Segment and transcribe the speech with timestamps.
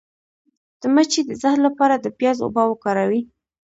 [0.81, 3.21] د مچۍ د زهر لپاره د پیاز اوبه وکاروئ